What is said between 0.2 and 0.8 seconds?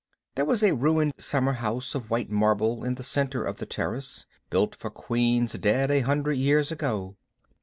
There was a